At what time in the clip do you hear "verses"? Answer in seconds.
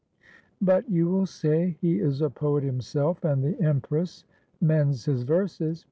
5.21-5.79